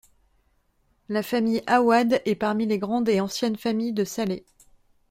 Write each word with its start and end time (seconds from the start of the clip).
La 1.09 1.21
famille 1.21 1.61
Aouad 1.67 2.21
est 2.25 2.33
parmi 2.33 2.65
les 2.65 2.79
grandes 2.79 3.07
et 3.07 3.21
anciennes 3.21 3.55
familles 3.55 3.93
de 3.93 4.03
Salé. 4.03 4.47